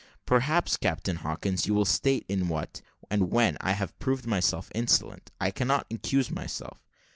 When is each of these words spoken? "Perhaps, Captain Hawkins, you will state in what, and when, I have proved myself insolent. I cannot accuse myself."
"Perhaps, 0.25 0.77
Captain 0.77 1.17
Hawkins, 1.17 1.67
you 1.67 1.75
will 1.75 1.85
state 1.85 2.25
in 2.27 2.47
what, 2.49 2.81
and 3.11 3.31
when, 3.31 3.55
I 3.61 3.73
have 3.73 3.99
proved 3.99 4.25
myself 4.25 4.71
insolent. 4.73 5.29
I 5.39 5.51
cannot 5.51 5.85
accuse 5.93 6.31
myself." 6.31 6.79